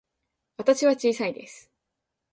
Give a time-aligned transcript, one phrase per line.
[0.57, 1.69] 私は小さいです。